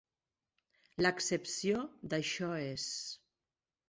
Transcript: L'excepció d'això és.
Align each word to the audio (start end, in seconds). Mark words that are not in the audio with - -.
L'excepció 1.05 1.83
d'això 2.13 2.47
és. 2.71 2.87